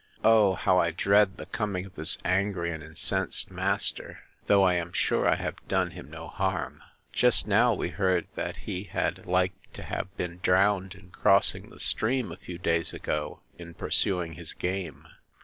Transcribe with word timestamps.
O 0.23 0.55
how 0.55 0.79
I 0.79 0.89
dread 0.89 1.37
the 1.37 1.45
coming 1.45 1.85
of 1.85 1.93
this 1.93 2.17
angry 2.25 2.71
and 2.71 2.81
incensed 2.81 3.51
master; 3.51 4.21
though 4.47 4.63
I 4.63 4.73
am 4.73 4.91
sure 4.93 5.27
I 5.29 5.35
have 5.35 5.63
done 5.67 5.91
him 5.91 6.09
no 6.09 6.27
harm! 6.29 6.81
Just 7.13 7.45
now 7.45 7.75
we 7.75 7.89
heard, 7.89 8.25
that 8.33 8.55
he 8.65 8.85
had 8.85 9.27
like 9.27 9.53
to 9.73 9.83
have 9.83 10.17
been 10.17 10.39
drowned 10.41 10.95
in 10.95 11.11
crossing 11.11 11.69
the 11.69 11.79
stream, 11.79 12.31
a 12.31 12.37
few 12.37 12.57
days 12.57 12.95
ago, 12.95 13.41
in 13.59 13.75
pursuing 13.75 14.33
his 14.33 14.55
game. 14.55 15.07